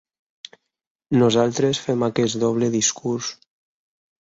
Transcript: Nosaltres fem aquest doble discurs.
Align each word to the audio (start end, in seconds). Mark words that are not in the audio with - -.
Nosaltres 1.23 1.83
fem 1.85 2.07
aquest 2.09 2.41
doble 2.47 2.73
discurs. 2.79 3.31